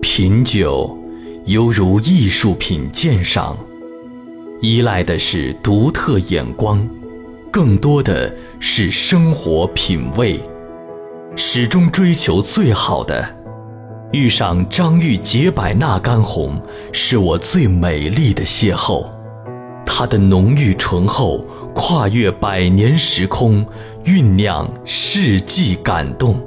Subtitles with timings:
[0.00, 0.98] 品酒
[1.44, 3.56] 犹如艺术品鉴赏，
[4.60, 6.86] 依赖的是独特眼光，
[7.50, 10.40] 更多的是生活品味，
[11.36, 13.36] 始终追求最好的。
[14.12, 16.60] 遇上张裕解百纳干红，
[16.92, 19.06] 是我最美丽的邂逅。
[19.86, 21.44] 它的浓郁醇厚，
[21.74, 23.64] 跨越百年时空，
[24.04, 26.40] 酝酿世纪感动。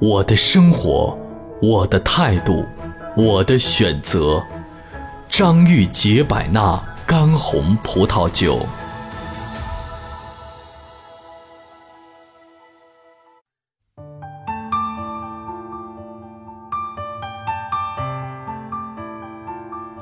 [0.00, 1.16] 我的生活，
[1.62, 2.66] 我的态度，
[3.16, 4.44] 我的选择。
[5.28, 8.66] 张玉洁百纳干红葡萄酒。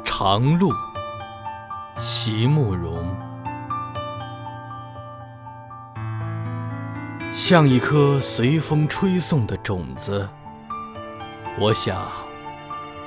[0.02, 0.72] 长路，
[1.98, 3.04] 席慕容。
[7.34, 10.26] 像一颗随风吹送的种子，
[11.58, 12.06] 我想，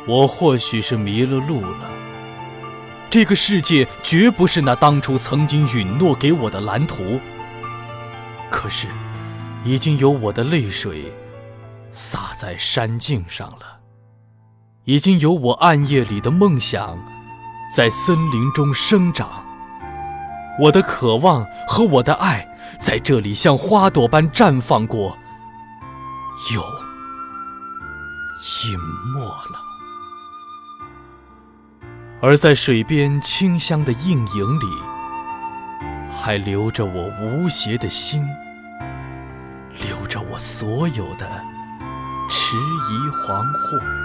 [0.07, 1.89] 我或许是迷了路了。
[3.09, 7.19] 这个世界绝不是那当初曾经允诺给我的蓝图。
[8.49, 8.87] 可是，
[9.63, 11.11] 已经有我的泪水
[11.91, 13.79] 洒在山径上了。
[14.85, 16.97] 已经有我暗夜里的梦想，
[17.75, 19.43] 在森林中生长。
[20.59, 22.47] 我的渴望和我的爱，
[22.79, 25.17] 在这里像花朵般绽放过，
[26.53, 26.61] 有
[28.65, 28.79] 隐
[29.13, 29.59] 没了。
[32.21, 34.65] 而在水边清香的映影里，
[36.09, 38.25] 还留着我无邪的心，
[39.87, 41.27] 留着我所有的
[42.29, 44.03] 迟疑惶惑。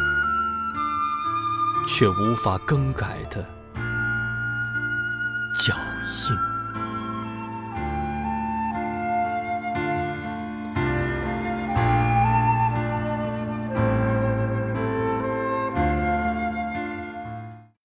[1.91, 3.43] 却无法更改的
[5.59, 5.75] 脚
[6.29, 6.58] 印。